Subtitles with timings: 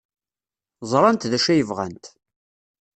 [0.91, 2.05] Ẓrant d acu ay bɣant.